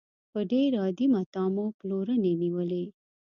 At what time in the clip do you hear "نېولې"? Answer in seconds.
2.41-2.85